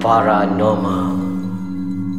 paranormal 0.00 1.12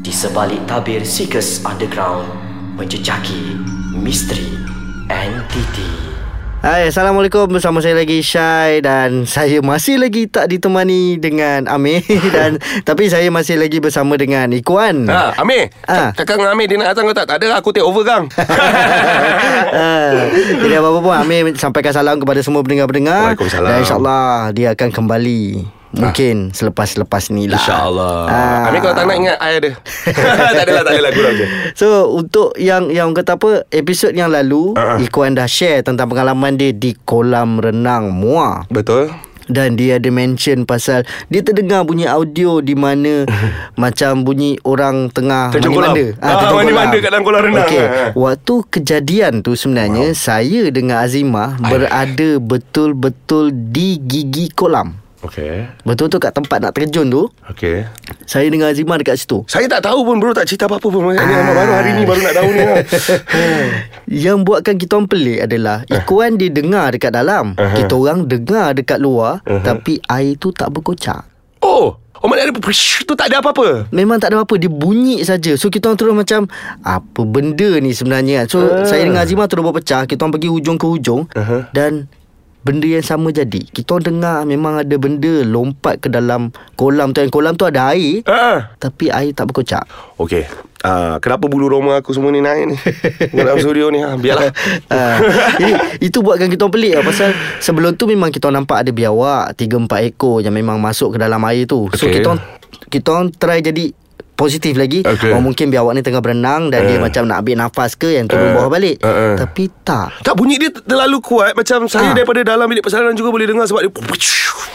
Di 0.05 0.13
sebalik 0.13 0.61
tabir 0.69 1.01
Seekers 1.01 1.65
Underground 1.65 2.29
Menjejaki 2.77 3.57
misteri 3.97 4.53
entiti 5.09 6.13
Hai, 6.61 6.93
Assalamualaikum 6.93 7.49
bersama 7.49 7.81
saya 7.81 7.97
lagi 7.97 8.21
Syai 8.21 8.85
dan 8.85 9.25
saya 9.25 9.65
masih 9.65 9.97
lagi 9.97 10.29
tak 10.29 10.45
ditemani 10.45 11.17
dengan 11.17 11.65
Amir 11.65 12.05
dan 12.37 12.61
tapi 12.85 13.09
saya 13.09 13.33
masih 13.33 13.57
lagi 13.57 13.81
bersama 13.81 14.13
dengan 14.13 14.45
Ikuan. 14.53 15.09
Ha, 15.09 15.41
Amir. 15.41 15.73
Ha. 15.89 16.13
Ha. 16.13 16.21
Cakap 16.21 16.37
dengan 16.37 16.53
Amir 16.53 16.69
dia 16.69 16.77
nak 16.77 16.93
datang 16.93 17.09
ke 17.09 17.17
tak? 17.17 17.25
Tak 17.33 17.37
ada 17.41 17.57
aku 17.57 17.73
take 17.73 17.81
over 17.81 18.05
gang. 18.05 18.29
Ah, 19.71 20.29
Jadi 20.37 20.73
apa-apa 20.77 20.99
pun 21.01 21.15
Amir 21.17 21.57
sampaikan 21.57 21.97
salam 21.97 22.21
kepada 22.21 22.45
semua 22.45 22.61
pendengar-pendengar 22.61 23.33
Waalaikumsalam. 23.33 23.65
Dan 23.65 23.77
insyaAllah 23.81 24.53
dia 24.53 24.77
akan 24.77 24.89
kembali 24.93 25.80
Mungkin 25.91 26.51
selepas-lepas 26.51 27.27
ni 27.29 27.51
lah 27.51 27.59
InsyaAllah. 27.59 28.15
Ah. 28.25 28.67
Amir 28.67 28.79
kalau 28.79 28.95
tak 28.95 29.05
nak 29.05 29.17
ingat, 29.17 29.37
I 29.37 29.51
ada. 29.59 29.71
tak 30.55 30.63
adalah, 30.63 30.81
tak 30.87 30.93
adalah. 30.95 31.11
Kurang 31.11 31.33
je. 31.35 31.45
So 31.75 31.87
untuk 32.09 32.55
yang 32.55 32.87
yang 32.87 33.11
kata 33.11 33.35
apa 33.35 33.67
episod 33.69 34.11
yang 34.11 34.31
lalu 34.31 34.71
Ah, 34.73 34.95
ah. 34.95 34.97
Ikuan 34.97 35.33
dah 35.33 35.45
share 35.45 35.83
tentang 35.83 36.07
pengalaman 36.07 36.55
dia 36.55 36.71
di 36.71 36.95
kolam 37.03 37.59
renang 37.59 38.07
Muar 38.07 38.63
Betul. 38.67 39.11
dan 39.45 39.75
dia 39.75 39.99
ada 39.99 40.07
mention 40.07 40.63
pasal 40.63 41.03
dia 41.27 41.43
terdengar 41.43 41.83
bunyi 41.83 42.07
audio 42.07 42.63
di 42.63 42.71
mana 42.71 43.27
macam 43.81 44.23
bunyi 44.23 44.55
orang 44.63 45.11
tengah 45.11 45.51
Terjun 45.51 45.75
kolam. 45.75 45.91
mandi-manda. 45.91 46.23
Ah, 46.23 46.35
terjun 46.39 46.55
mandi-manda 46.55 46.87
kolam. 46.87 47.03
kat 47.03 47.09
dalam 47.11 47.23
kolam 47.25 47.41
renang. 47.43 47.67
Okey. 47.67 47.83
Ah. 47.83 48.09
Waktu 48.15 48.53
kejadian 48.69 49.33
tu 49.43 49.51
sebenarnya 49.53 50.07
wow. 50.11 50.15
saya 50.15 50.61
dengan 50.71 51.03
Azimah 51.03 51.59
berada 51.59 52.29
betul-betul 52.39 53.51
di 53.51 53.99
gigi 53.99 54.47
kolam. 54.51 54.95
Okay. 55.21 55.69
Betul-betul 55.81 56.17
kat 56.17 56.33
tempat 56.33 56.57
nak 56.57 56.73
terjun 56.73 57.05
tu. 57.05 57.29
Okay. 57.47 57.85
Saya 58.25 58.49
dengan 58.49 58.69
Azimah 58.69 58.97
dekat 58.97 59.15
situ. 59.15 59.45
Saya 59.45 59.69
tak 59.69 59.85
tahu 59.85 60.01
pun 60.01 60.17
bro 60.17 60.33
tak 60.33 60.45
cerita 60.45 60.65
apa-apa 60.65 60.87
pun. 60.87 61.13
Ini 61.13 61.21
ah. 61.21 61.53
baru 61.53 61.71
hari 61.71 61.91
ni 61.93 62.03
baru 62.03 62.21
nak 62.21 62.35
tahu 62.35 62.49
ni. 62.49 62.61
lah. 62.61 62.77
Yang 64.25 64.37
buatkan 64.43 64.75
kita 64.75 64.91
orang 64.93 65.07
pelik 65.07 65.39
adalah 65.41 65.85
Ikuan 65.85 66.35
dia 66.35 66.49
dengar 66.49 66.91
dekat 66.91 67.11
dalam 67.11 67.53
Uh-huh. 67.53 67.77
Kita 67.77 67.93
orang 67.93 68.25
dengar 68.25 68.73
dekat 68.73 68.97
luar 68.97 69.39
Tapi 69.43 69.99
air 70.03 70.33
tu 70.35 70.49
tak 70.49 70.69
berkocak 70.69 71.21
oh. 71.59 71.95
Oh 72.17 72.27
mana 72.27 72.43
ada 72.43 72.53
Psh, 72.53 73.03
tu 73.03 73.13
tak 73.13 73.29
ada 73.29 73.41
apa-apa. 73.41 73.89
Memang 73.89 74.17
tak 74.17 74.29
ada 74.29 74.39
apa-apa 74.39 74.55
Dia 74.55 74.67
bunyi 74.67 75.21
saja 75.21 75.53
So 75.53 75.67
kita 75.67 75.89
orang 75.89 75.97
terus 75.97 76.13
macam 76.13 76.41
Apa 76.79 77.21
benda 77.23 77.77
ni 77.77 77.91
sebenarnya 77.91 78.45
So 78.45 78.61
Ah. 78.61 78.85
saya 78.85 79.03
dengan 79.03 79.21
Azimah 79.21 79.45
terus 79.45 79.61
berpecah 79.61 80.05
Kita 80.05 80.21
orang 80.21 80.33
pergi 80.35 80.49
hujung 80.49 80.77
ke 80.77 80.85
hujung 80.85 81.21
Uh-huh. 81.27 81.61
Dan 81.71 82.09
Benda 82.61 82.85
yang 82.85 83.01
sama 83.01 83.33
jadi 83.33 83.61
Kita 83.65 83.97
orang 83.97 84.05
dengar 84.05 84.37
Memang 84.45 84.73
ada 84.85 84.95
benda 85.01 85.41
Lompat 85.41 85.97
ke 85.97 86.07
dalam 86.13 86.53
Kolam 86.77 87.09
tu 87.09 87.25
Yang 87.25 87.33
kolam 87.33 87.53
tu 87.57 87.65
ada 87.65 87.89
air 87.91 88.21
Ah. 88.29 88.69
Tapi 88.77 89.09
air 89.09 89.33
tak 89.33 89.49
berkocak 89.49 89.83
Okey. 90.21 90.45
Ah, 90.81 91.21
kenapa 91.21 91.45
bulu 91.45 91.69
roma 91.69 92.01
aku 92.01 92.09
semua 92.09 92.33
ni 92.33 92.41
naik 92.41 92.73
ni? 92.73 92.77
Dalam 93.37 93.61
studio 93.61 93.93
ni. 93.93 94.01
Ha, 94.01 94.17
biarlah. 94.17 94.49
uh, 94.93 95.17
jadi, 95.61 95.73
Itu 96.01 96.25
buatkan 96.25 96.49
kita 96.49 96.65
orang 96.65 96.73
pelik 96.73 96.93
lah 96.97 97.03
Pasal 97.05 97.29
sebelum 97.61 97.93
tu 97.93 98.09
memang 98.09 98.33
kita 98.33 98.49
orang 98.49 98.65
nampak 98.65 98.81
ada 98.81 98.89
biawak 98.89 99.53
3-4 99.57 100.09
ekor 100.09 100.41
yang 100.41 100.53
memang 100.53 100.81
masuk 100.81 101.13
ke 101.13 101.17
dalam 101.21 101.41
air 101.45 101.69
tu 101.69 101.85
So 101.93 102.09
Okey. 102.09 102.21
kita 102.21 102.27
orang, 102.33 102.41
kita 102.89 103.07
orang 103.13 103.27
try 103.33 103.61
jadi 103.61 103.93
positif 104.33 104.73
lagi 104.73 105.01
Okey. 105.01 105.29
oh, 105.29 105.39
Mungkin 105.39 105.67
biawak 105.67 105.93
ni 105.93 106.01
tengah 106.01 106.17
berenang 106.17 106.67
Dan 106.67 106.85
dia 106.85 106.95
Eh. 106.95 106.99
macam 106.99 107.23
nak 107.23 107.41
ambil 107.41 107.55
nafas 107.59 107.93
ke 107.93 108.09
Yang 108.11 108.33
turun 108.33 108.47
Eh. 108.47 108.53
bawah 108.53 108.69
balik 108.69 108.97
eh. 108.97 109.35
Tapi 109.35 109.63
tak 109.81 110.17
Tak 110.21 110.33
bunyi 110.33 110.57
dia 110.57 110.73
terlalu 110.73 111.17
kuat 111.19 111.53
Macam 111.53 111.85
saya 111.85 112.09
Ah. 112.09 112.15
daripada 112.15 112.41
dalam 112.41 112.65
bilik 112.65 112.81
persalinan 112.81 113.13
juga 113.13 113.29
boleh 113.29 113.45
dengar 113.45 113.65
Sebab 113.65 113.81
dia 113.81 113.91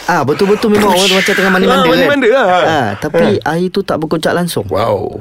Ah 0.07 0.23
Betul-betul 0.23 0.71
memang 0.71 0.89
orang 0.89 1.11
macam 1.13 1.33
tengah 1.33 1.51
mandi-manda 1.51 1.83
Ah, 1.83 1.91
kan? 1.91 2.19
lah. 2.31 2.47
ah, 2.63 2.87
Tapi 2.95 3.25
air 3.37 3.67
tu 3.67 3.81
tak 3.81 3.97
berkocak 3.97 4.31
langsung 4.31 4.63
Wow 4.67 5.19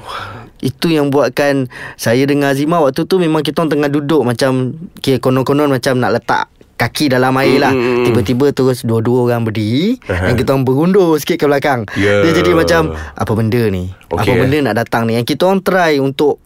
Itu 0.58 0.88
yang 0.88 1.10
buatkan 1.10 1.66
Saya 1.94 2.22
dengan 2.22 2.54
Azimah 2.54 2.80
Waktu 2.80 3.02
tu 3.02 3.18
memang 3.18 3.42
kita 3.42 3.60
orang 3.60 3.72
tengah 3.72 3.90
duduk 3.90 4.22
Macam 4.22 4.72
okay, 4.94 5.18
Konon-konon 5.18 5.68
macam 5.68 5.98
nak 5.98 6.14
letak 6.14 6.46
Kaki 6.76 7.08
dalam 7.08 7.32
air 7.36 7.56
lah 7.56 7.72
Hmm. 7.72 8.04
Tiba-tiba 8.04 8.52
terus 8.52 8.80
Dua-dua 8.80 9.26
orang 9.26 9.42
berdiri 9.42 9.96
Aha. 10.06 10.28
Dan 10.28 10.36
kita 10.36 10.52
orang 10.52 10.62
berundur 10.62 11.16
sikit 11.16 11.40
ke 11.40 11.44
belakang 11.44 11.88
Ya. 11.92 12.20
Dia 12.20 12.36
jadi 12.36 12.52
macam 12.52 12.92
Apa 12.92 13.32
benda 13.32 13.62
ni 13.66 13.88
Apa 14.06 14.22
Okey. 14.22 14.36
benda 14.38 14.58
nak 14.62 14.76
datang 14.78 15.04
ni 15.04 15.16
Yang 15.16 15.32
kita 15.32 15.48
orang 15.48 15.60
try 15.60 15.96
untuk 15.96 16.36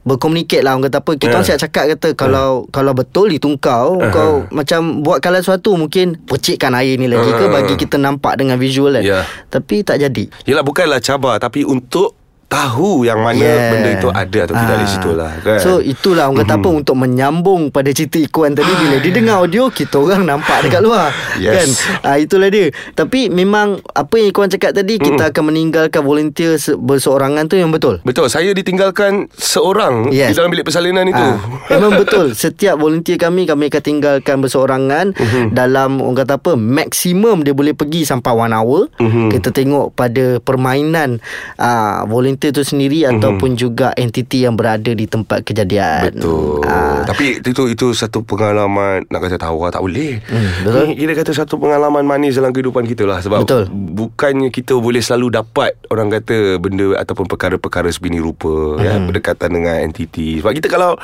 Berkomunikate 0.00 0.64
lah 0.64 0.72
Orang 0.72 0.88
kata 0.88 0.98
apa 0.98 1.12
Kita 1.14 1.32
orang 1.34 1.44
Ya. 1.44 1.48
siap 1.52 1.60
cakap 1.60 1.84
kata 1.90 2.08
Kalau 2.14 2.64
kalau 2.66 2.92
betul 2.92 3.28
itu 3.28 3.44
kau 3.56 4.00
Aha. 4.00 4.08
Kau 4.08 4.32
macam 4.48 5.04
Buat 5.04 5.20
kalau 5.20 5.36
sesuatu 5.36 5.76
Mungkin 5.76 6.24
Percikkan 6.24 6.72
air 6.72 6.96
ni 6.96 7.06
lagi 7.06 7.28
ke 7.28 7.44
Aha. 7.44 7.54
Bagi 7.54 7.74
kita 7.76 7.96
nampak 7.96 8.34
dengan 8.34 8.56
visual 8.56 8.96
kan 8.96 9.04
Ya. 9.04 9.28
Tapi 9.46 9.84
tak 9.84 10.00
jadi 10.00 10.26
Yelah 10.42 10.64
bukanlah 10.64 10.98
cabar 10.98 11.36
Tapi 11.36 11.62
untuk 11.62 12.17
Tahu 12.48 13.04
yang 13.04 13.20
mana 13.20 13.36
Yeah. 13.38 13.70
Benda 13.70 13.90
itu 13.92 14.08
ada 14.08 14.38
Atau 14.42 14.56
tidak 14.56 14.72
Ah. 14.72 14.80
di 14.80 14.88
situ 14.88 15.10
lah 15.12 15.32
kan? 15.38 15.58
So 15.58 15.70
itulah 15.78 16.26
orang 16.26 16.40
kata 16.42 16.54
apa 16.56 16.68
Untuk 16.72 16.96
menyambung 16.96 17.68
pada 17.68 17.90
cerita 17.90 18.16
Ikuan 18.16 18.50
tadi 18.50 18.72
Bila 18.72 18.96
dia 18.96 19.12
dengar 19.12 19.34
audio 19.38 19.68
Kita 19.68 20.00
orang 20.00 20.24
nampak 20.24 20.64
dekat 20.64 20.80
luar 20.80 21.12
Yes. 21.38 21.52
Kan 21.52 21.68
ah, 22.02 22.16
Itulah 22.16 22.48
dia 22.48 22.72
Tapi 22.90 23.28
memang 23.28 23.84
Apa 23.86 24.16
yang 24.16 24.32
Ikuan 24.32 24.48
cakap 24.48 24.72
tadi 24.72 24.96
Kita 24.96 25.28
akan 25.28 25.44
meninggalkan 25.46 26.00
volunteer 26.00 26.56
se- 26.56 26.72
Berseorangan 26.74 27.44
tu 27.44 27.54
yang 27.54 27.68
betul 27.68 28.00
Betul 28.00 28.26
Saya 28.26 28.48
ditinggalkan 28.50 29.28
Seorang 29.30 30.08
Yes. 30.08 30.32
Di 30.32 30.40
dalam 30.40 30.48
bilik 30.48 30.64
persalinan 30.64 31.04
itu 31.04 31.20
Ah, 31.20 31.36
memang 31.70 32.00
betul 32.00 32.32
Setiap 32.32 32.74
volunteer 32.74 33.18
kami 33.18 33.44
Kami 33.44 33.68
akan 33.68 33.82
tinggalkan 33.82 34.40
berseorangan 34.40 35.12
Mhm. 35.12 35.52
Dalam 35.52 36.00
orang 36.00 36.16
kata 36.18 36.40
apa 36.40 36.56
Maksimum 36.56 37.44
dia 37.44 37.52
boleh 37.52 37.72
pergi 37.72 38.02
Sampai 38.02 38.32
one 38.32 38.50
hour 38.50 38.88
Mhm. 38.96 39.28
Kita 39.28 39.50
tengok 39.50 39.92
pada 39.92 40.40
permainan 40.40 41.20
uh, 41.54 42.08
Volunteer 42.08 42.36
tu 42.40 42.62
sendiri 42.62 43.02
Ataupun 43.04 43.52
juga 43.52 43.90
entiti 43.92 44.42
yang 44.42 44.54
berada 44.54 44.88
Di 44.88 45.04
tempat 45.04 45.42
kejadian. 45.42 46.14
Betul 46.14 46.62
Ah, 46.62 47.02
Tapi 47.02 47.40
itu 47.40 47.62
itu 47.66 47.86
satu 47.90 48.20
pengalaman 48.20 49.02
Nak 49.04 49.20
kata 49.20 49.36
tahu 49.36 49.66
tak 49.66 49.80
boleh 49.80 50.22
Hmm, 50.22 50.50
betul. 50.62 50.82
Ni 50.84 50.94
Kita 50.96 51.12
kata 51.16 51.30
satu 51.34 51.54
pengalaman 51.56 52.02
manis 52.02 52.34
Dalam 52.34 52.50
kehidupan 52.50 52.84
kita 52.84 53.02
lah 53.02 53.18
Sebab 53.18 53.42
Betul. 53.42 53.66
Bukannya 53.70 54.48
kita 54.48 54.74
boleh 54.74 55.00
selalu 55.00 55.34
dapat 55.34 55.74
Orang 55.88 56.08
kata 56.08 56.56
Benda 56.56 56.94
ataupun 56.96 57.26
perkara-perkara 57.26 57.88
Sebini 57.88 58.18
rupa 58.18 58.78
ya, 58.78 58.94
Hmm. 58.94 59.08
Berdekatan 59.08 59.50
dengan 59.50 59.74
entiti 59.80 60.38
Sebab 60.38 60.52
kita 60.52 60.68
kalau 60.68 60.94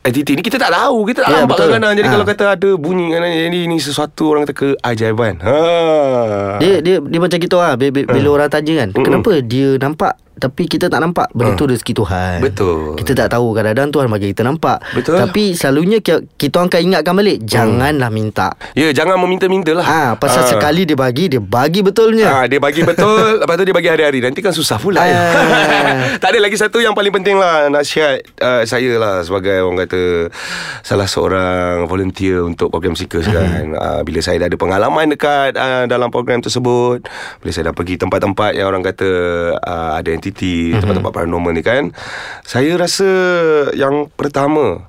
Entiti 0.00 0.32
ni 0.32 0.40
kita 0.40 0.56
tak 0.56 0.72
tahu 0.72 1.04
Kita 1.04 1.20
tak 1.20 1.28
Ya, 1.30 1.36
nampak 1.38 1.54
betul. 1.54 1.66
kadang-kadang 1.68 1.94
Jadi 1.94 2.08
Ha. 2.08 2.12
kalau 2.12 2.26
kata 2.26 2.44
ada 2.50 2.70
bunyi 2.74 3.06
kadang 3.10 3.30
Jadi 3.30 3.58
ini 3.62 3.76
sesuatu 3.76 4.22
orang 4.26 4.42
kata 4.42 4.54
keajaiban 4.56 5.34
ha. 5.38 5.56
Dia 6.56 6.80
dia 6.80 6.96
dia 6.98 7.20
macam 7.20 7.36
gitu 7.36 7.56
lah 7.56 7.76
bila, 7.76 7.92
bila 8.08 8.28
orang 8.32 8.48
tanya 8.48 8.72
kan 8.78 8.88
kenapa 8.94 9.30
dia 9.40 9.76
nampak 9.76 10.16
tapi 10.40 10.64
kita 10.64 10.88
tak 10.88 10.98
nampak 10.98 11.28
benda 11.30 11.52
tu 11.52 11.68
rezeki 11.68 11.92
Tuhan. 11.94 12.36
Betul. 12.40 12.96
Kita 12.96 13.12
tak 13.14 13.28
tahu 13.30 13.52
kadang-kadang 13.52 13.92
Tuhan 13.92 14.08
bagi 14.08 14.32
kita 14.32 14.42
nampak. 14.42 14.80
Betul. 14.90 15.20
Tapi 15.20 15.52
selalunya 15.52 16.00
kita, 16.00 16.24
orang 16.56 16.66
akan 16.66 16.80
ingatkan 16.82 17.12
balik 17.12 17.36
janganlah 17.42 18.08
minta. 18.08 18.48
Ya 18.72 18.88
jangan 18.90 19.20
meminta-minta 19.20 19.70
lah 19.70 19.84
Ah, 19.84 20.10
pasal 20.14 20.42
Ah. 20.42 20.48
sekali 20.48 20.82
dia 20.82 20.96
bagi 20.96 21.28
dia 21.28 21.38
bagi 21.38 21.84
betulnya. 21.84 22.26
Ah, 22.32 22.44
dia 22.46 22.56
bagi 22.56 22.80
betul 22.80 23.36
Lepas 23.38 23.54
tu 23.54 23.64
dia 23.64 23.74
bagi 23.74 23.90
hari-hari 23.90 24.18
Nanti 24.18 24.40
kan 24.40 24.50
susah 24.50 24.78
pula 24.78 25.02
ya. 25.02 25.12
Ah. 25.12 26.00
Tak 26.22 26.32
ada 26.32 26.38
lagi 26.40 26.56
satu 26.56 26.78
yang 26.78 26.94
paling 26.94 27.12
penting 27.12 27.36
lah 27.36 27.68
Nasihat 27.68 28.22
uh, 28.38 28.62
saya 28.64 28.96
lah 28.96 29.20
Sebagai 29.20 29.60
orang 29.60 29.84
kata 29.84 30.32
Salah 30.80 31.04
seorang 31.04 31.84
volunteer 31.84 32.40
Untuk 32.40 32.70
program 32.70 32.94
Seekers 32.94 33.26
Hmm. 33.26 33.34
kan 33.34 33.64
uh, 33.74 34.00
Bila 34.00 34.20
saya 34.20 34.38
dah 34.38 34.48
ada 34.48 34.56
pengalaman 34.56 35.10
dekat 35.10 35.52
uh, 35.52 35.84
Dalam 35.84 36.08
program 36.08 36.40
tersebut 36.40 37.04
Bila 37.36 37.50
saya 37.50 37.68
dah 37.68 37.74
pergi 37.74 37.98
tempat-tempat 37.98 38.54
Yang 38.54 38.66
orang 38.66 38.82
kata 38.82 39.08
uh, 39.58 39.90
Ada 39.94 40.10
entiti 40.10 40.29
Hmm. 40.32 40.80
Tempat-tempat 40.82 41.12
paranormal 41.12 41.52
ni 41.56 41.62
kan 41.64 41.90
Saya 42.46 42.76
rasa 42.78 43.08
Yang 43.74 44.10
pertama 44.14 44.86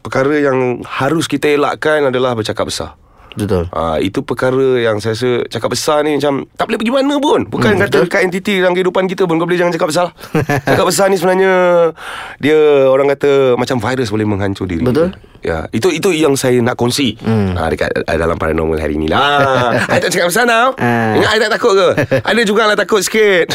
Perkara 0.00 0.32
yang 0.40 0.80
harus 0.84 1.28
kita 1.28 1.52
elakkan 1.52 2.08
Adalah 2.08 2.32
bercakap 2.32 2.68
besar 2.68 2.96
Betul. 3.32 3.70
Ah 3.70 3.96
itu 3.96 4.20
perkara 4.20 4.58
yang 4.76 4.98
saya 4.98 5.12
rasa 5.12 5.30
cakap 5.46 5.70
besar 5.70 6.02
ni 6.02 6.14
macam 6.14 6.46
tak 6.50 6.66
boleh 6.66 6.78
pergi 6.78 6.92
mana 6.92 7.14
pun. 7.16 7.40
Bukan 7.44 7.70
Hmm, 7.70 7.80
kata 7.80 7.96
betul. 7.96 8.04
dekat 8.06 8.20
entiti 8.22 8.54
dalam 8.56 8.72
kehidupan 8.72 9.04
kita 9.06 9.22
pun 9.24 9.36
kau 9.36 9.44
boleh 9.44 9.56
jangan 9.56 9.70
cakap 9.70 9.88
besar. 9.88 10.06
cakap 10.68 10.84
besar 10.84 11.06
ni 11.06 11.16
sebenarnya 11.16 11.52
dia 12.38 12.58
orang 12.86 13.06
kata 13.08 13.54
macam 13.54 13.78
virus 13.78 14.08
boleh 14.08 14.24
menghancur 14.24 14.64
diri. 14.64 14.82
Betul. 14.82 15.14
Ya, 15.40 15.64
itu 15.72 15.88
itu 15.88 16.12
yang 16.12 16.36
saya 16.36 16.60
nak 16.60 16.76
kongsi. 16.76 17.16
Hmm. 17.16 17.56
Ha, 17.56 17.72
dekat 17.72 17.88
uh, 17.96 18.12
dalam 18.12 18.36
paranormal 18.36 18.76
hari 18.76 19.00
ni 19.00 19.08
lah. 19.08 19.72
I 19.88 19.96
tak 19.96 20.12
cakap 20.12 20.28
besar 20.28 20.44
now. 20.44 20.76
Ah. 20.76 21.16
Ingat 21.16 21.30
I 21.30 21.38
tak 21.40 21.50
takut 21.50 21.72
ke? 21.72 21.88
Ada 22.20 22.40
jugalah 22.44 22.76
takut 22.76 23.00
sikit. 23.00 23.48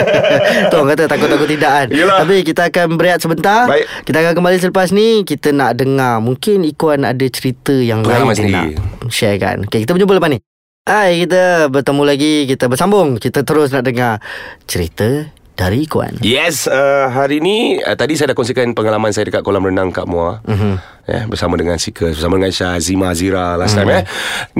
tu 0.70 0.74
orang 0.74 0.90
kata 0.90 1.06
takut-takut 1.06 1.48
tidak 1.48 1.70
kan 1.70 1.86
Yelah. 1.90 2.18
Tapi 2.22 2.42
kita 2.42 2.66
akan 2.66 2.86
berehat 2.94 3.20
sebentar 3.20 3.66
Baik. 3.66 3.86
Kita 4.02 4.16
akan 4.20 4.32
kembali 4.34 4.56
selepas 4.58 4.88
ni 4.90 5.22
Kita 5.22 5.48
nak 5.50 5.76
dengar 5.76 6.18
Mungkin 6.18 6.62
Ikuan 6.64 7.02
ada 7.02 7.26
cerita 7.26 7.72
yang 7.72 8.02
Pengalaman 8.02 8.26
lain 8.28 8.36
dia 8.36 8.42
sendiri. 8.42 8.72
nak 8.74 9.10
share 9.20 9.36
kan 9.36 9.68
okay, 9.68 9.84
Kita 9.84 9.92
berjumpa 9.92 10.16
lepas 10.16 10.32
ni 10.32 10.40
Hai 10.88 11.28
kita 11.28 11.68
bertemu 11.68 12.02
lagi 12.08 12.32
Kita 12.48 12.72
bersambung 12.72 13.20
Kita 13.20 13.44
terus 13.44 13.68
nak 13.76 13.84
dengar 13.84 14.24
Cerita 14.64 15.28
dari 15.60 15.84
Ikuan. 15.84 16.16
Yes, 16.24 16.64
uh, 16.64 17.12
hari 17.12 17.44
ni 17.44 17.76
uh, 17.84 17.92
tadi 17.92 18.16
saya 18.16 18.32
dah 18.32 18.36
kongsikan 18.38 18.72
pengalaman 18.72 19.12
saya 19.12 19.28
dekat 19.28 19.44
kolam 19.44 19.68
renang 19.68 19.92
Kak 19.92 20.08
Muar. 20.08 20.40
Mm-hmm. 20.48 20.99
Eh, 21.08 21.24
bersama 21.24 21.56
dengan 21.56 21.80
Sika, 21.80 22.12
bersama 22.12 22.36
dengan 22.36 22.52
Syazima 22.52 23.10
Azira 23.10 23.56
last 23.56 23.72
mm-hmm. 23.72 23.88
time 23.88 23.98
eh. 23.98 24.04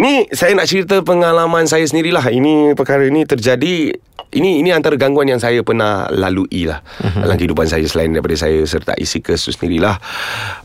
Ni 0.00 0.14
saya 0.32 0.56
nak 0.56 0.66
cerita 0.66 1.04
pengalaman 1.04 1.69
saya 1.69 1.84
sendirilah. 1.84 2.32
Ini 2.32 2.72
perkara 2.72 3.04
ini 3.04 3.28
terjadi 3.28 3.92
ini 4.31 4.62
ini 4.62 4.70
antara 4.70 4.94
gangguan 4.94 5.26
yang 5.26 5.42
saya 5.42 5.58
pernah 5.66 6.06
lalui 6.10 6.70
lah 6.70 6.78
uh-huh. 7.02 7.26
dalam 7.26 7.34
kehidupan 7.34 7.66
saya 7.66 7.82
selain 7.90 8.14
daripada 8.14 8.38
saya 8.38 8.62
sertai 8.62 9.02
Seekers 9.02 9.42
tu 9.42 9.50
sendirilah. 9.50 9.98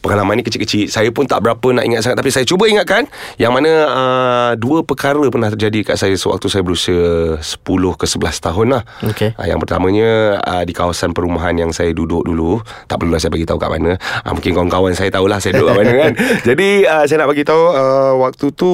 Pengalaman 0.06 0.38
ni 0.38 0.44
kecil-kecil. 0.46 0.86
Saya 0.94 1.10
pun 1.10 1.26
tak 1.26 1.42
berapa 1.42 1.66
nak 1.74 1.86
ingat 1.86 2.06
sangat 2.06 2.22
tapi 2.22 2.30
saya 2.30 2.46
cuba 2.46 2.70
ingatkan 2.70 3.10
yang 3.42 3.50
mana 3.58 3.72
uh, 3.90 4.52
dua 4.54 4.86
perkara 4.86 5.26
pernah 5.34 5.50
terjadi 5.50 5.94
kat 5.94 5.98
saya 5.98 6.14
sewaktu 6.14 6.46
saya 6.46 6.62
berusia 6.62 7.02
10 7.42 7.66
ke 7.98 8.06
11 8.06 8.46
tahun 8.46 8.68
lah. 8.70 8.84
Okey. 9.02 9.34
Uh, 9.34 9.48
yang 9.50 9.58
pertamanya 9.58 10.38
uh, 10.46 10.62
di 10.62 10.74
kawasan 10.76 11.18
perumahan 11.18 11.58
yang 11.58 11.74
saya 11.74 11.90
duduk 11.90 12.22
dulu. 12.22 12.62
Tak 12.86 13.02
perlulah 13.02 13.18
saya 13.18 13.34
bagi 13.34 13.50
tahu 13.50 13.58
kat 13.58 13.70
mana. 13.74 13.98
Uh, 14.22 14.34
mungkin 14.38 14.54
kawan-kawan 14.54 14.94
saya 14.94 15.10
tahulah 15.10 15.42
saya 15.42 15.58
duduk 15.58 15.65
kat 15.66 15.76
mana 15.76 15.94
kan. 15.98 16.14
Jadi 16.48 16.70
uh, 16.86 17.04
saya 17.10 17.18
nak 17.24 17.30
bagi 17.34 17.44
tahu 17.44 17.64
uh, 17.74 18.14
waktu 18.22 18.46
tu 18.54 18.72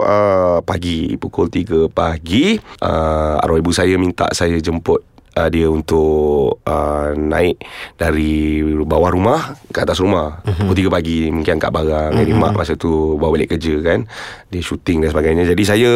uh, 0.00 0.58
pagi 0.64 1.14
pukul 1.20 1.52
3 1.52 1.92
pagi 1.92 2.56
uh, 2.80 3.42
arwah 3.44 3.60
ibu 3.60 3.70
saya 3.70 3.94
minta 4.00 4.26
saya 4.32 4.56
jemput 4.58 5.11
uh, 5.36 5.48
dia 5.48 5.66
untuk 5.68 6.60
uh, 6.64 7.10
naik 7.16 7.60
dari 7.96 8.60
bawah 8.84 9.12
rumah 9.12 9.56
ke 9.72 9.78
atas 9.80 10.00
rumah. 10.00 10.44
Uh-huh. 10.44 10.72
pukul 10.72 10.88
3 10.88 10.96
pagi 10.96 11.18
mungkin 11.32 11.58
angkat 11.60 11.72
barang 11.72 12.10
uh-huh. 12.16 12.36
mak 12.38 12.52
masa 12.56 12.76
tu 12.76 13.16
bawa 13.16 13.36
balik 13.36 13.56
kerja 13.56 13.80
kan. 13.80 14.04
Dia 14.52 14.60
syuting 14.60 15.04
dan 15.04 15.08
sebagainya. 15.12 15.44
Jadi 15.48 15.62
saya 15.64 15.90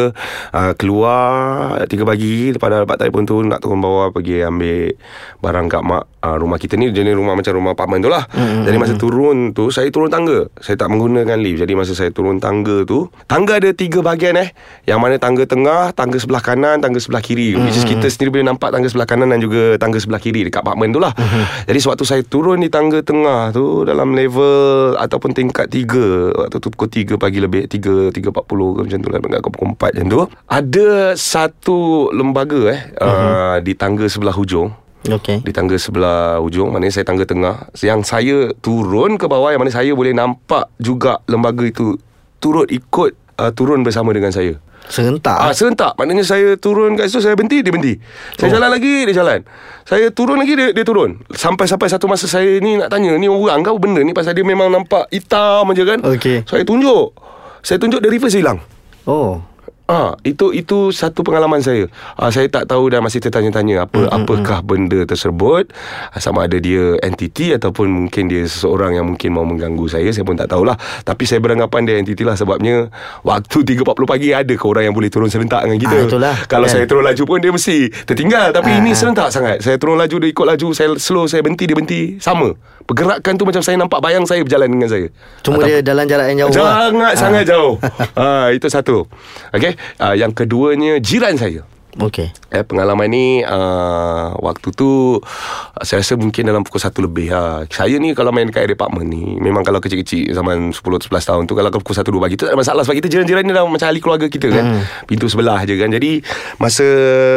uh, 0.53 0.73
keluar 0.77 1.77
3 1.85 1.89
pagi 2.03 2.53
lepas 2.53 2.67
dah 2.69 2.79
dapat 2.85 2.97
telefon 3.05 3.23
tu 3.25 3.35
nak 3.45 3.59
turun 3.61 3.79
bawah 3.81 4.09
pergi 4.09 4.45
ambil 4.45 4.93
barang 5.41 5.65
kat 5.69 5.81
mak 5.85 6.03
uh, 6.25 6.37
rumah 6.37 6.57
kita 6.57 6.75
ni. 6.79 6.89
Jenis 6.89 7.13
rumah 7.13 7.37
macam 7.37 7.53
rumah 7.53 7.77
apartmen 7.77 8.01
tu 8.01 8.09
lah. 8.09 8.25
Uh-huh. 8.33 8.65
jadi 8.65 8.77
masa 8.81 8.97
turun 8.97 9.53
tu 9.53 9.69
saya 9.69 9.89
turun 9.93 10.09
tangga. 10.09 10.49
Saya 10.59 10.79
tak 10.79 10.89
menggunakan 10.89 11.37
lift. 11.37 11.61
Jadi 11.61 11.73
masa 11.77 11.93
saya 11.93 12.09
turun 12.09 12.41
tangga 12.41 12.83
tu 12.87 13.09
tangga 13.29 13.61
ada 13.61 13.69
tiga 13.73 14.01
bahagian 14.01 14.37
eh. 14.39 14.49
Yang 14.89 14.99
mana 14.99 15.15
tangga 15.21 15.43
tengah 15.45 15.93
tangga 15.93 16.17
sebelah 16.17 16.41
kanan 16.41 16.81
tangga 16.81 16.97
sebelah 16.97 17.21
kiri. 17.21 17.53
Uh-huh. 17.53 17.65
which 17.67 17.77
is 17.77 17.85
kita 17.85 18.09
sendiri 18.09 18.39
boleh 18.39 18.47
nampak 18.49 18.73
tangga 18.73 18.89
sebelah 18.89 19.07
kanan 19.07 19.26
dan 19.31 19.39
juga 19.43 19.75
tangga 19.75 19.97
sebelah 19.99 20.21
kiri 20.21 20.47
dekat 20.47 20.63
apartmen 20.63 20.91
tu 20.91 20.99
lah. 20.99 21.11
Uh-huh. 21.13 21.45
Jadi 21.67 21.79
sewaktu 21.79 22.03
saya 22.03 22.21
turun 22.23 22.63
di 22.63 22.69
tangga 22.71 23.03
tengah 23.03 23.51
tu 23.51 23.83
dalam 23.83 24.15
level 24.15 24.95
ataupun 24.97 25.31
tingkat 25.35 25.67
3 25.71 26.47
waktu 26.47 26.57
tu 26.57 26.67
pukul 26.73 26.89
3 26.89 27.15
pagi 27.19 27.39
lebih 27.43 27.67
3 27.69 28.11
3.40 28.15 28.33
ke 28.33 28.81
macam 28.87 28.99
tu 28.99 29.09
lah 29.11 29.19
enggak 29.19 29.51
pukul 29.53 29.67
4 29.75 29.95
macam 29.95 30.07
tu. 30.07 30.19
Ada 30.47 30.89
satu 31.15 32.09
lembaga 32.11 32.61
eh 32.71 32.79
uh-huh. 32.97 33.07
uh, 33.07 33.57
di 33.61 33.73
tangga 33.75 34.05
sebelah 34.07 34.35
hujung 34.35 34.87
Okay. 35.07 35.39
Di 35.39 35.55
tangga 35.55 35.79
sebelah 35.79 36.43
hujung 36.43 36.67
Mana 36.67 36.91
saya 36.91 37.07
tangga 37.07 37.23
tengah 37.23 37.71
Yang 37.79 38.01
saya 38.03 38.37
turun 38.59 39.15
ke 39.15 39.23
bawah 39.31 39.55
Yang 39.55 39.61
mana 39.63 39.71
saya 39.71 39.91
boleh 39.95 40.11
nampak 40.11 40.67
juga 40.83 41.23
Lembaga 41.31 41.63
itu 41.63 41.95
Turut 42.43 42.67
ikut 42.67 43.15
uh, 43.39 43.51
Turun 43.55 43.87
bersama 43.87 44.11
dengan 44.11 44.35
saya 44.35 44.59
Serentak 44.87 45.37
Ah 45.37 45.51
serentak. 45.51 45.93
Maknanya 45.99 46.23
saya 46.23 46.55
turun 46.55 46.95
kat 46.95 47.11
situ 47.11 47.19
Saya 47.19 47.35
berhenti 47.35 47.59
Dia 47.59 47.71
berhenti. 47.75 47.99
Saya 48.39 48.47
oh. 48.47 48.53
jalan 48.59 48.69
lagi 48.71 49.03
Dia 49.03 49.15
jalan. 49.19 49.39
Saya 49.83 50.07
turun 50.15 50.39
lagi 50.39 50.53
Dia, 50.55 50.71
dia 50.71 50.85
turun. 50.87 51.19
Sampai-sampai 51.31 51.87
satu 51.91 52.07
masa 52.07 52.25
Saya 52.25 52.59
ni 52.63 52.79
nak 52.79 52.87
tanya 52.87 53.15
Ni 53.19 53.27
orang 53.27 53.61
kau 53.67 53.75
benda 53.75 53.99
ni? 53.99 54.15
Pasal 54.15 54.31
dia 54.31 54.47
memang 54.47 54.71
nampak 54.71 55.11
Hitam 55.11 55.67
je 55.75 55.83
kan. 55.83 55.99
Okey. 56.03 56.47
Saya 56.47 56.63
tunjuk. 56.63 57.11
Saya 57.61 57.77
tunjuk 57.83 57.99
Dia 57.99 58.09
reverse 58.09 58.39
hilang. 58.39 58.63
Oh 59.03 59.56
Ah, 59.87 60.19
itu 60.27 60.51
itu 60.51 60.91
satu 60.91 61.23
pengalaman 61.23 61.63
saya. 61.63 61.87
Ah, 62.19 62.27
saya 62.27 62.51
tak 62.51 62.67
tahu 62.67 62.91
dan 62.91 62.99
masih 62.99 63.23
tertanya-tanya 63.23 63.87
apa 63.87 64.03
mm-hmm. 64.03 64.17
apakah 64.19 64.59
benda 64.59 65.07
tersebut. 65.07 65.71
Ah, 66.11 66.19
sama 66.19 66.43
ada 66.43 66.59
dia 66.59 66.99
entiti 66.99 67.55
ataupun 67.55 67.87
mungkin 67.87 68.27
dia 68.27 68.43
seseorang 68.43 68.99
yang 68.99 69.07
mungkin 69.07 69.31
mau 69.31 69.47
mengganggu 69.47 69.87
saya, 69.87 70.11
saya 70.11 70.27
pun 70.27 70.35
tak 70.35 70.51
tahulah. 70.51 70.75
Tapi 71.07 71.23
saya 71.23 71.39
beranggapan 71.39 71.87
dia 71.87 71.95
entiti 72.03 72.27
lah 72.27 72.35
sebabnya 72.35 72.91
waktu 73.23 73.63
3.40 73.63 74.03
pagi 74.03 74.29
ada 74.35 74.51
ke 74.51 74.65
orang 74.67 74.91
yang 74.91 74.95
boleh 74.95 75.07
turun 75.07 75.31
serentak 75.31 75.63
dengan 75.63 75.79
kita. 75.79 75.95
Ah, 75.95 76.03
itulah. 76.03 76.35
Kalau 76.51 76.67
Kan. 76.67 76.73
saya 76.75 76.83
turun 76.83 77.07
laju 77.07 77.23
pun 77.23 77.39
dia 77.39 77.51
mesti 77.55 77.87
tertinggal 78.03 78.51
tapi 78.51 78.75
Ah, 78.75 78.83
ini 78.83 78.91
ah. 78.91 78.97
serentak 78.99 79.31
sangat. 79.31 79.63
Saya 79.63 79.79
turun 79.79 79.95
laju 79.95 80.15
dia 80.19 80.29
ikut 80.35 80.45
laju, 80.51 80.67
saya 80.75 80.99
slow 80.99 81.31
saya 81.31 81.39
berhenti 81.39 81.63
dia 81.63 81.75
berhenti. 81.79 82.19
Sama. 82.19 82.51
Pergerakan 82.83 83.39
tu 83.39 83.43
macam 83.47 83.63
saya 83.63 83.79
nampak 83.79 84.03
bayang 84.03 84.27
saya 84.27 84.43
berjalan 84.43 84.67
dengan 84.67 84.91
saya. 84.91 85.07
Cuma 85.47 85.63
dia 85.63 85.79
dalam 85.79 86.03
jarak 86.07 86.27
yang 86.35 86.51
jauh 86.51 86.59
lah. 86.59 86.91
Sangat 86.91 87.13
sangat 87.15 87.43
jauh. 87.47 87.73
ha, 88.19 88.47
itu 88.55 88.67
satu. 88.67 89.07
Okey. 89.55 89.76
Uh, 89.97 90.15
yang 90.17 90.33
keduanya 90.33 90.99
jiran 90.99 91.37
saya. 91.37 91.63
Okey 91.97 92.29
Eh, 92.53 92.61
pengalaman 92.61 93.09
ni 93.09 93.41
uh, 93.41 94.29
waktu 94.37 94.69
tu 94.71 95.17
saya 95.81 95.99
rasa 95.99 96.13
mungkin 96.13 96.45
dalam 96.45 96.61
pukul 96.61 96.77
1 96.77 96.93
lebih 96.93 97.27
ha. 97.33 97.65
Saya 97.67 97.97
ni 97.97 98.13
kalau 98.13 98.29
main 98.29 98.47
dekat 98.47 98.69
department 98.69 99.09
ni 99.09 99.35
memang 99.41 99.65
kalau 99.65 99.81
kecil-kecil 99.81 100.29
zaman 100.31 100.71
10 100.71 100.77
11 100.77 101.09
tahun 101.09 101.43
tu 101.49 101.57
kalau 101.57 101.73
pukul 101.81 101.97
1 101.97 102.05
2 102.05 102.23
pagi 102.23 102.35
tu 102.37 102.45
tak 102.45 102.53
ada 102.53 102.59
masalah 102.61 102.81
sebab 102.85 103.01
kita 103.01 103.09
jiran-jiran 103.09 103.43
ni 103.43 103.51
dah 103.51 103.65
macam 103.65 103.89
ahli 103.89 103.99
keluarga 103.99 104.29
kita 104.29 104.47
kan. 104.47 104.65
Pintu 105.09 105.25
sebelah 105.27 105.65
je 105.65 105.73
kan. 105.75 105.89
Jadi 105.89 106.21
masa 106.61 106.87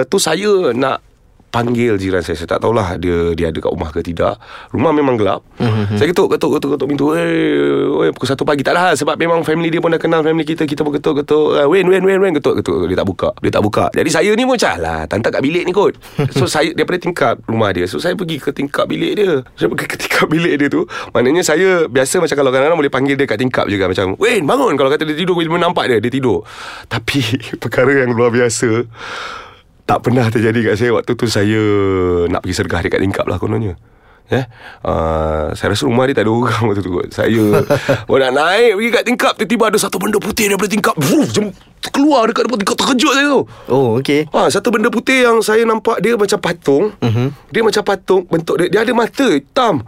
tu 0.06 0.20
saya 0.20 0.76
nak 0.76 1.09
panggil 1.50 1.99
jiran 1.99 2.23
saya. 2.23 2.38
Saya 2.38 2.56
tak 2.56 2.62
tahulah 2.62 2.97
dia 2.97 3.35
dia 3.35 3.50
ada 3.50 3.58
kat 3.58 3.70
rumah 3.70 3.91
ke 3.91 4.00
tidak. 4.00 4.38
Rumah 4.70 4.93
memang 4.94 5.19
gelap. 5.19 5.43
Mm-hmm. 5.58 5.99
Saya 5.99 6.08
ketuk 6.14 6.29
ketuk 6.38 6.50
ketuk 6.56 6.70
ketuk 6.79 6.88
pintu. 6.88 7.06
Eh, 7.19 7.91
oi, 7.91 8.08
pukul 8.14 8.31
1 8.31 8.38
pagi 8.47 8.62
tak 8.62 8.79
hal 8.79 8.94
sebab 8.94 9.19
memang 9.19 9.43
family 9.43 9.69
dia 9.69 9.82
pun 9.82 9.91
dah 9.91 10.00
kenal 10.00 10.23
family 10.23 10.47
kita. 10.47 10.64
Kita 10.64 10.87
pun 10.87 10.94
ketuk 10.94 11.20
ketuk. 11.20 11.58
Uh, 11.58 11.67
wen 11.67 11.85
wen 11.91 12.00
wen 12.06 12.19
wen 12.23 12.32
ketuk 12.38 12.62
ketuk. 12.62 12.87
Dia 12.87 12.97
tak 13.02 13.08
buka. 13.11 13.29
Dia 13.43 13.50
tak 13.52 13.62
buka. 13.67 13.85
Jadi 13.93 14.08
saya 14.08 14.31
ni 14.32 14.47
pun 14.47 14.55
macam 14.55 14.75
lah 14.79 15.05
tantak 15.11 15.31
kat 15.37 15.43
bilik 15.43 15.67
ni 15.67 15.75
kot. 15.75 15.99
So 16.41 16.47
saya 16.49 16.73
daripada 16.73 17.02
tingkap 17.02 17.43
rumah 17.44 17.75
dia. 17.75 17.85
So 17.85 18.00
saya 18.00 18.14
pergi 18.17 18.41
ke 18.41 18.55
tingkap 18.55 18.87
bilik 18.88 19.12
dia. 19.19 19.43
Saya 19.58 19.69
pergi 19.69 19.87
ke 19.91 19.97
tingkap 19.99 20.26
bilik 20.31 20.55
dia 20.56 20.69
tu. 20.70 20.87
Maknanya 21.12 21.43
saya 21.43 21.85
biasa 21.91 22.23
macam 22.23 22.37
kalau 22.38 22.50
kadang-kadang 22.55 22.81
boleh 22.81 22.93
panggil 22.93 23.14
dia 23.19 23.26
kat 23.29 23.37
tingkap 23.43 23.67
kan 23.67 23.88
macam, 23.88 24.06
"Wen, 24.20 24.44
bangun." 24.44 24.76
Kalau 24.76 24.93
kata 24.93 25.08
dia 25.08 25.17
tidur 25.17 25.35
bila 25.35 25.56
nampak 25.56 25.88
dia, 25.88 25.99
dia 25.99 26.12
tidur. 26.12 26.44
Tapi 26.87 27.20
perkara 27.62 28.05
yang 28.05 28.12
luar 28.12 28.31
biasa 28.31 28.85
tak 29.90 30.06
pernah 30.06 30.26
terjadi 30.31 30.70
kat 30.70 30.75
saya 30.78 30.90
waktu 30.94 31.12
tu 31.19 31.26
saya 31.26 31.62
nak 32.31 32.46
pergi 32.46 32.54
sergah 32.54 32.78
dekat 32.78 33.02
tingkap 33.02 33.26
lah 33.26 33.42
kononnya. 33.42 33.75
Eh, 34.31 34.46
uh, 34.87 35.50
saya 35.58 35.75
rasa 35.75 35.90
rumah 35.90 36.06
dia 36.06 36.14
tak 36.14 36.31
ada 36.31 36.31
orang 36.31 36.62
waktu 36.70 36.87
tu 36.87 36.94
kot. 36.94 37.10
Saya 37.10 37.66
oh, 38.06 38.19
nak 38.22 38.31
naik 38.31 38.78
pergi 38.78 38.90
kat 38.94 39.02
tingkap 39.02 39.32
tiba-tiba 39.34 39.64
ada 39.75 39.78
satu 39.82 39.98
benda 39.98 40.22
putih 40.22 40.46
daripada 40.46 40.70
tingkap. 40.70 40.94
Wuf, 40.94 41.34
jem, 41.34 41.50
keluar 41.90 42.31
dekat 42.31 42.46
depan 42.46 42.58
tingkap 42.62 42.78
terkejut 42.78 43.12
saya 43.19 43.26
tu. 43.26 43.42
Oh 43.66 43.98
okey 43.98 44.31
Ha, 44.31 44.46
satu 44.46 44.70
benda 44.70 44.87
putih 44.94 45.26
yang 45.26 45.42
saya 45.42 45.66
nampak 45.66 45.98
dia 45.98 46.14
macam 46.14 46.38
patung. 46.38 46.94
Uh-huh. 46.94 47.28
Dia 47.50 47.60
macam 47.66 47.82
patung 47.82 48.22
bentuk 48.31 48.62
dia 48.62 48.70
dia 48.70 48.81
ada 48.87 48.92
mata 48.94 49.26
hitam. 49.26 49.82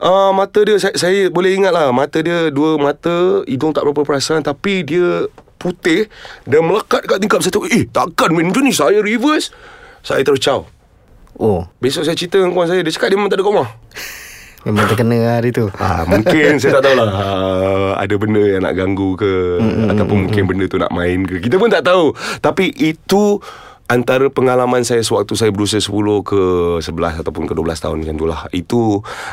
Uh, 0.00 0.32
mata 0.32 0.64
dia 0.64 0.80
saya, 0.80 0.96
saya 0.96 1.28
boleh 1.28 1.52
ingat 1.52 1.74
lah 1.74 1.92
mata 1.92 2.24
dia 2.24 2.48
dua 2.48 2.80
mata 2.80 3.44
hidung 3.44 3.76
tak 3.76 3.84
berapa 3.84 4.06
perasan 4.08 4.40
tapi 4.40 4.86
dia 4.86 5.28
putih 5.58 6.06
dan 6.46 6.62
melekat 6.64 7.04
kat 7.04 7.18
tingkap. 7.18 7.42
Saya 7.42 7.52
tu 7.52 7.66
eh 7.66 7.84
takkan 7.90 8.30
benda 8.32 8.62
ni? 8.62 8.70
Saya 8.70 9.02
reverse. 9.02 9.50
Saya 10.06 10.22
terus 10.22 10.40
caw. 10.40 10.62
Oh. 11.38 11.66
Besok 11.82 12.06
saya 12.06 12.16
cerita 12.18 12.38
dengan 12.38 12.54
kawan 12.54 12.70
saya. 12.70 12.80
Dia 12.86 12.94
cakap 12.94 13.10
dia 13.12 13.18
memang 13.18 13.30
tak 13.30 13.42
ada 13.42 13.46
rumah. 13.46 13.68
Memang 14.66 14.90
terkena 14.90 15.38
hari 15.38 15.54
tu. 15.54 15.70
Ah, 15.78 16.02
mungkin. 16.02 16.56
Saya 16.60 16.82
tak 16.82 16.90
tahulah. 16.90 17.08
Ah, 17.08 17.92
ada 18.02 18.14
benda 18.18 18.42
yang 18.42 18.66
nak 18.66 18.74
ganggu 18.74 19.14
ke? 19.14 19.62
Mm, 19.62 19.94
ataupun 19.94 20.16
mm, 20.18 20.24
mungkin 20.28 20.42
benda 20.50 20.64
tu 20.66 20.76
nak 20.82 20.90
main 20.90 21.22
ke. 21.24 21.38
Kita 21.40 21.56
pun 21.62 21.70
tak 21.70 21.86
tahu. 21.86 22.10
Tapi 22.42 22.74
itu 22.74 23.38
antara 23.88 24.28
pengalaman 24.28 24.84
saya 24.84 25.00
sewaktu 25.00 25.32
saya 25.38 25.54
berusia 25.54 25.80
10 25.80 25.94
ke 26.20 26.40
11 26.84 27.24
ataupun 27.24 27.48
ke 27.48 27.54
12 27.56 27.80
tahun 27.80 27.96
macam 28.02 28.16
tu 28.18 28.26
lah. 28.26 28.40
Itu 28.50 28.80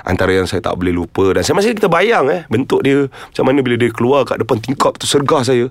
antara 0.05 0.31
yang 0.31 0.47
saya 0.47 0.61
tak 0.61 0.77
boleh 0.77 0.93
lupa. 0.93 1.35
Dan 1.35 1.41
saya 1.41 1.57
masih 1.57 1.75
kita 1.75 1.89
bayang 1.91 2.29
eh 2.29 2.47
bentuk 2.47 2.85
dia. 2.85 3.09
Macam 3.09 3.43
mana 3.49 3.59
bila 3.65 3.75
dia 3.75 3.89
keluar 3.91 4.23
kat 4.23 4.39
depan 4.45 4.61
tingkap 4.61 4.95
tu 5.01 5.09
sergah 5.09 5.41
saya. 5.41 5.67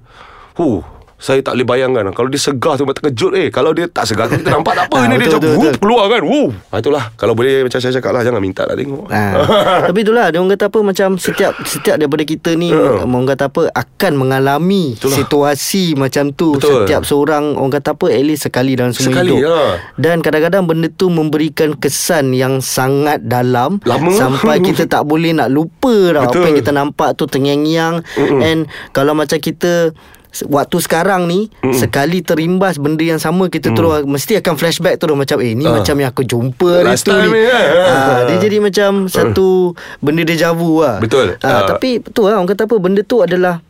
Huh, 0.54 0.78
saya 1.14 1.40
tak 1.40 1.54
boleh 1.54 1.64
bayangkan 1.64 2.04
Kalau 2.11 2.26
dia 2.26 2.37
segar 2.37 2.75
tu 2.75 2.84
terkejut 2.84 3.32
eh 3.32 3.49
Kalau 3.49 3.70
dia 3.70 3.87
tak 3.87 4.04
segar 4.04 4.26
Kita 4.26 4.50
nampak 4.50 4.76
tak 4.76 4.87
apa 4.87 4.94
Ah, 4.94 5.02
Ini 5.06 5.14
dia 5.14 5.18
betul, 5.25 5.30
macam 5.32 5.40
betul, 5.40 5.56
wup. 5.56 5.75
Keluar 5.78 6.04
kan 6.06 6.23
Wup. 6.23 6.50
ha, 6.68 6.75
Itulah 6.76 7.04
Kalau 7.14 7.32
boleh 7.32 7.54
macam 7.61 7.78
saya 7.78 7.92
cakap 7.92 8.11
lah 8.11 8.20
Jangan 8.20 8.38
minta 8.38 8.62
lah 8.62 8.75
tengok 8.75 9.06
Ha. 9.08 9.23
Tapi 9.88 9.99
itulah 10.00 10.26
dia 10.28 10.37
orang 10.37 10.52
kata 10.52 10.64
apa 10.66 10.78
macam 10.80 11.08
setiap 11.16 11.52
setiap 11.62 11.96
daripada 11.96 12.25
kita 12.25 12.50
ni 12.52 12.68
Ha. 12.68 13.02
orang 13.02 13.26
kata 13.26 13.44
apa 13.46 13.62
akan 13.68 14.12
mengalami 14.16 14.84
Itulah. 14.92 15.16
situasi 15.16 15.84
macam 15.94 16.25
tu 16.30 16.49
Betul. 16.52 16.82
setiap 16.82 17.02
seorang 17.02 17.44
orang 17.54 17.73
kata 17.73 17.94
apa 17.94 18.06
at 18.11 18.20
least 18.20 18.42
sekali 18.44 18.73
dalam 18.75 18.90
semua 18.90 19.14
Sekali, 19.16 19.32
hidup. 19.32 19.49
ha. 19.49 19.62
Dan 19.96 20.16
kadang-kadang 20.18 20.66
benda 20.66 20.88
tu 20.88 21.08
memberikan 21.08 21.73
kesan 21.73 22.30
yang 22.30 22.58
sangat 22.58 23.23
dalam 23.23 23.78
Lama. 23.80 24.12
sampai 24.12 24.61
kita 24.61 24.84
tak 24.92 25.02
boleh 25.02 25.30
nak 25.30 25.49
lupa 25.49 25.94
tau 26.12 26.26
apa 26.28 26.42
yang 26.44 26.58
kita 26.58 26.70
nampak 26.70 27.14
tu 27.14 27.25
terngiang-ngiang 27.25 28.02
and 28.42 28.66
kalau 28.90 29.14
macam 29.14 29.38
kita 29.38 29.94
Waktu 30.43 30.76
sekarang 30.81 31.25
ni 31.25 31.47
Mm-mm. 31.61 31.71
Sekali 31.73 32.19
terimbas 32.19 32.76
Benda 32.76 33.00
yang 33.00 33.17
sama 33.17 33.47
Kita 33.47 33.71
mm. 33.71 33.75
terus 33.75 34.03
Mesti 34.03 34.43
akan 34.43 34.55
flashback 34.55 34.97
terus 34.97 35.14
Macam 35.14 35.38
eh 35.38 35.53
ni 35.53 35.62
Ah. 35.62 35.76
macam 35.76 35.95
yang 35.95 36.11
aku 36.11 36.23
jumpa 36.23 36.83
hari 36.83 36.91
Last 36.91 37.03
tu 37.03 37.12
time 37.12 37.23
ni 37.25 37.37
ni, 37.37 37.43
kan? 37.45 37.67
Ah, 37.87 38.19
Dia 38.26 38.37
jadi 38.41 38.57
macam 38.59 38.91
Satu 39.07 39.73
Benda 39.99 40.23
deja 40.23 40.50
vu 40.50 40.81
lah 40.81 40.99
Betul. 40.99 41.38
Ah, 41.38 41.62
Ah. 41.62 41.62
Tapi 41.69 42.00
betul 42.00 42.26
lah 42.26 42.37
Orang 42.37 42.49
kata 42.49 42.64
apa 42.64 42.75
Benda 42.76 43.00
tu 43.00 43.21
adalah 43.21 43.62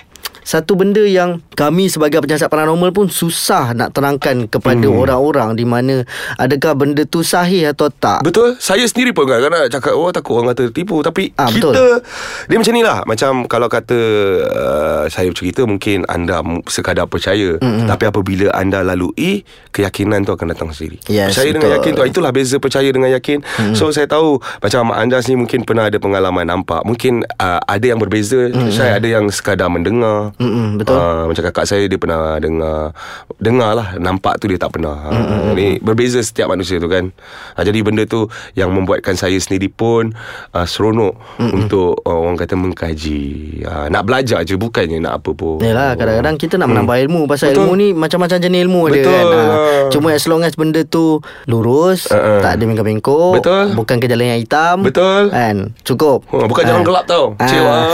satu 0.45 0.77
benda 0.77 1.01
yang 1.01 1.41
kami 1.53 1.89
sebagai 1.89 2.21
penyiasat 2.21 2.47
paranormal 2.47 2.93
pun 2.93 3.09
susah 3.09 3.73
nak 3.73 3.91
terangkan 3.91 4.45
kepada 4.45 4.85
Hmm. 4.85 5.01
orang-orang 5.01 5.51
di 5.55 5.65
mana 5.65 6.05
adakah 6.37 6.77
benda 6.77 7.03
tu 7.03 7.21
sahih 7.21 7.65
atau 7.67 7.89
tak. 7.89 8.21
Betul 8.21 8.55
Saya 8.59 8.85
sendiri 8.85 9.11
pun 9.11 9.25
kan 9.25 9.41
nak 9.41 9.71
cakap 9.71 9.97
Oh 9.97 10.11
takut 10.11 10.37
orang 10.37 10.53
kata 10.53 10.69
tipu 10.69 11.01
Tapi 11.01 11.33
Ah, 11.35 11.49
kita 11.49 11.71
betul. 11.71 11.97
Dia 12.45 12.57
macam 12.59 12.73
ni 12.73 12.83
lah 12.83 12.99
Macam 13.03 13.33
kalau 13.47 13.67
kata 13.67 13.99
uh, 14.45 15.05
Saya 15.07 15.31
bercerita 15.31 15.65
Mungkin 15.65 16.05
anda 16.05 16.43
Sekadar 16.67 17.07
percaya 17.07 17.57
mm-hmm. 17.57 17.87
Tapi 17.87 18.05
apabila 18.05 18.53
anda 18.53 18.83
lalui 18.83 19.43
Keyakinan 19.71 20.23
tu 20.23 20.31
akan 20.31 20.51
datang 20.51 20.69
sendiri 20.71 21.01
Yes, 21.07 21.33
Percaya 21.33 21.51
dengan 21.51 21.71
betul. 21.71 21.79
yakin 21.81 21.91
tu 21.95 22.03
Itulah 22.07 22.31
beza 22.31 22.57
percaya 22.59 22.89
dengan 22.89 23.11
yakin 23.11 23.39
mm-hmm. 23.41 23.75
So 23.75 23.89
saya 23.89 24.05
tahu 24.05 24.37
Macam 24.59 24.91
anda 24.91 25.19
sendiri 25.19 25.41
Mungkin 25.41 25.61
pernah 25.63 25.87
ada 25.87 25.97
pengalaman 25.97 26.45
Nampak 26.45 26.85
Mungkin 26.85 27.25
uh, 27.39 27.61
Ada 27.63 27.87
yang 27.89 27.99
berbeza 27.99 28.51
mm-hmm. 28.51 28.71
Saya 28.71 28.99
ada 28.99 29.09
yang 29.09 29.25
sekadar 29.31 29.67
mendengar 29.67 30.34
Mm-mm, 30.35 30.83
betul. 30.83 30.99
Uh, 30.99 31.31
macam 31.31 31.43
kakak 31.47 31.67
saya 31.67 31.87
Dia 31.87 31.95
pernah 31.95 32.43
dengar 32.43 32.91
Dengar 33.39 33.71
lah 33.79 33.89
Nampak 34.03 34.43
tu 34.43 34.51
dia 34.51 34.59
tak 34.59 34.75
pernah 34.75 35.15
mm-hmm. 35.15 35.55
Ini 35.55 35.67
berbeza 35.79 36.19
setiap 36.19 36.51
manusia 36.51 36.83
tu 36.83 36.91
kan 36.91 37.15
uh, 37.55 37.63
Jadi 37.63 37.79
benda 37.87 38.03
tu 38.03 38.27
Yang 38.59 38.71
membuatkan 38.75 39.15
saya 39.15 39.39
sendiri 39.39 39.71
pun 39.71 40.11
uh, 40.51 40.67
Seronok 40.67 41.15
mm-hmm. 41.39 41.55
Untuk 41.55 42.03
uh, 42.03 42.19
Orang 42.19 42.35
kata 42.35 42.59
mengkaji 42.59 43.23
uh, 43.63 43.87
Nak 43.87 44.03
belajar 44.03 44.43
je 44.43 44.59
Bukannya 44.59 44.99
nak 44.99 45.23
apa 45.23 45.31
pun 45.31 45.63
Yalah 45.63 45.95
kadang-kadang 45.95 46.35
kita 46.35 46.59
nak 46.59 46.75
menambah 46.75 46.97
ilmu 47.07 47.31
Pasal. 47.31 47.55
Betul. 47.55 47.71
ilmu 47.71 47.73
ni 47.79 47.89
Macam-macam 47.95 48.39
jenis 48.43 48.61
ilmu 48.67 48.81
dia 48.91 49.07
Betul. 49.07 49.15
kan 49.15 49.25
ha. 49.31 49.57
Cuma 49.95 50.09
as 50.11 50.25
long 50.27 50.43
as 50.43 50.59
benda 50.59 50.83
tu 50.83 51.23
Lurus 51.47 52.11
Uh-uh. 52.11 52.43
Tak 52.43 52.59
ada 52.59 52.63
bengkok-bengkok 52.67 53.39
Betul. 53.39 53.67
Bukan 53.79 53.97
ke 54.03 54.07
jalan 54.11 54.35
yang 54.35 54.41
hitam 54.43 54.83
Betul. 54.83 55.31
kan? 55.31 55.71
Cukup 55.87 56.27
Oh, 56.35 56.49
bukan 56.51 56.67
jalan 56.67 56.83
gelap 56.83 57.05
tau. 57.07 57.37
Ah. 57.39 57.47
Cik, 57.47 57.61
wah. 57.63 57.85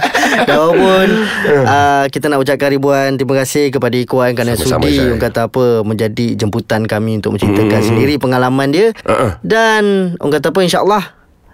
Walaupun 0.48 1.06
uh, 1.66 1.80
Kita 2.08 2.26
nak 2.26 2.38
ucapkan 2.38 2.68
ribuan 2.68 3.14
Terima 3.14 3.34
kasih 3.36 3.68
kepada 3.68 3.94
Ikuan 3.94 4.32
Kerana 4.32 4.54
Sama-sama, 4.54 4.84
sudi. 4.84 5.00
Orang 5.00 5.18
kata 5.18 5.40
apa 5.46 5.64
Menjadi 5.82 6.26
jemputan 6.34 6.84
kami 6.84 7.18
Untuk 7.18 7.34
menceritakan 7.34 7.80
sendiri 7.82 8.16
Pengalaman 8.16 8.68
dia 8.68 8.90
Uh-uh. 9.02 9.38
Dan 9.40 9.82
Orang 10.16 10.34
kata 10.34 10.48
apa 10.48 10.60
InsyaAllah 10.60 11.04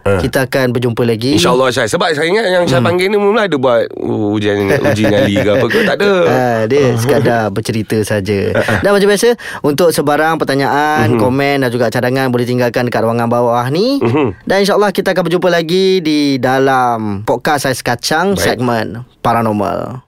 Kita 0.09 0.49
akan 0.49 0.73
berjumpa 0.73 1.05
lagi 1.05 1.37
InsyaAllah 1.37 1.69
Syai 1.69 1.85
Sebab 1.87 2.09
saya 2.11 2.25
ingat 2.27 2.47
Yang 2.49 2.65
saya 2.71 2.81
panggil 2.81 3.07
ni 3.07 3.17
Mula 3.17 3.45
ada 3.45 3.55
buat 3.55 3.93
uh, 3.93 4.33
Ujian 4.33 4.57
uji 4.89 5.05
nyali 5.05 5.37
ke 5.37 5.51
apa 5.51 5.67
ke 5.67 5.79
Tak 5.85 5.97
ada 5.97 6.13
Ha, 6.25 6.41
dia 6.65 6.97
sekadar 6.97 7.43
bercerita 7.49 8.01
saja. 8.01 8.51
Dan 8.81 8.91
macam 8.91 9.05
biasa 9.07 9.37
untuk 9.61 9.91
sebarang 9.91 10.37
pertanyaan, 10.37 11.13
Mhm. 11.13 11.19
komen 11.19 11.57
dan 11.61 11.69
juga 11.69 11.87
cadangan 11.89 12.29
boleh 12.29 12.43
tinggalkan 12.45 12.83
dekat 12.85 13.01
ruangan 13.01 13.27
bawah 13.27 13.63
ni. 13.69 13.99
Mhm. 13.99 14.43
Dan 14.43 14.57
insyaallah 14.61 14.91
kita 14.91 15.13
akan 15.13 15.23
berjumpa 15.25 15.49
lagi 15.49 16.01
di 16.01 16.19
dalam 16.39 17.23
podcast 17.23 17.67
Ais 17.67 17.81
Kacang 17.81 18.33
Baik. 18.33 18.43
segmen 18.57 18.87
paranormal. 19.21 20.08